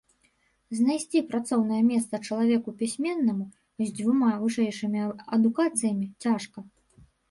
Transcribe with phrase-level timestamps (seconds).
[0.77, 3.45] Знайсці працоўнае месца чалавеку пісьменнаму,
[3.85, 4.99] з дзвюма вышэйшымі
[5.41, 6.59] адукацыямі цяжка.